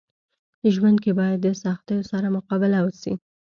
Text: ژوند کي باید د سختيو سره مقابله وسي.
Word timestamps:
ژوند 0.73 0.97
کي 1.03 1.11
باید 1.19 1.37
د 1.41 1.47
سختيو 1.63 2.07
سره 2.11 2.27
مقابله 2.37 2.77
وسي. 2.85 3.13